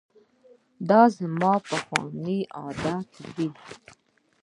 دا 0.89 1.01
زما 1.17 1.53
پخوانی 1.69 2.39
عادت 2.57 3.09
دی. 3.35 3.47